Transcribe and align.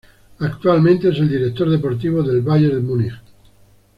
Actualmente 0.39 1.09
es 1.09 1.19
el 1.19 1.29
director 1.29 1.69
deportivo 1.69 2.23
del 2.23 2.41
Bayern 2.41 2.73
de 2.77 2.81
Múnich. 2.81 3.13